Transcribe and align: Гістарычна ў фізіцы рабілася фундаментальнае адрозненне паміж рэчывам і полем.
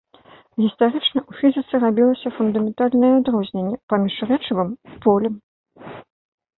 Гістарычна 0.61 1.19
ў 1.29 1.31
фізіцы 1.41 1.75
рабілася 1.85 2.33
фундаментальнае 2.39 3.13
адрозненне 3.21 3.77
паміж 3.95 4.15
рэчывам 4.35 4.69
і 4.77 4.93
полем. 5.09 5.35